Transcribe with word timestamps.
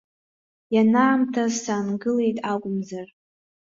Ианаамҭаз 0.75 1.53
саангылеит 1.63 2.37
акәымзар. 2.51 3.07